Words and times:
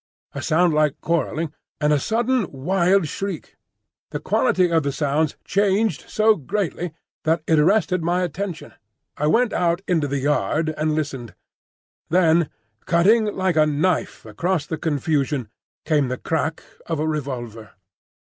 a 0.33 0.41
sound 0.41 0.73
like 0.73 0.99
quarrelling, 0.99 1.53
and 1.79 1.93
a 1.93 1.99
sudden 1.99 2.51
wild 2.51 3.07
shriek. 3.07 3.55
The 4.09 4.19
quality 4.19 4.71
of 4.71 4.81
the 4.81 4.91
sounds 4.91 5.37
changed 5.45 6.09
so 6.09 6.35
greatly 6.35 6.93
that 7.23 7.43
it 7.45 7.59
arrested 7.59 8.01
my 8.01 8.23
attention. 8.23 8.73
I 9.15 9.27
went 9.27 9.53
out 9.53 9.83
into 9.87 10.07
the 10.07 10.17
yard 10.17 10.73
and 10.75 10.95
listened. 10.95 11.35
Then 12.09 12.49
cutting 12.87 13.25
like 13.25 13.55
a 13.57 13.67
knife 13.67 14.25
across 14.25 14.65
the 14.65 14.79
confusion 14.79 15.49
came 15.85 16.07
the 16.07 16.17
crack 16.17 16.63
of 16.87 16.99
a 16.99 17.07
revolver. 17.07 17.73